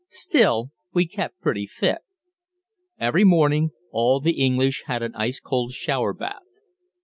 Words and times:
Still 0.09 0.71
we 0.95 1.05
kept 1.07 1.39
pretty 1.41 1.67
fit. 1.67 1.99
Every 2.99 3.23
morning 3.23 3.69
all 3.91 4.19
the 4.19 4.43
English 4.43 4.81
had 4.87 5.03
an 5.03 5.13
ice 5.13 5.39
cold 5.39 5.73
shower 5.73 6.11
bath. 6.11 6.59